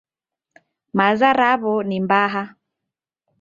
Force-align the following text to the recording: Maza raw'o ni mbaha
Maza 0.97 1.29
raw'o 1.39 1.75
ni 1.87 1.97
mbaha 2.05 2.43